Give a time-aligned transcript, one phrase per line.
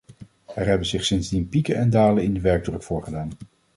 [0.55, 3.31] Er hebben zich sindsdien pieken en dalen in de werkdruk voorgedaan.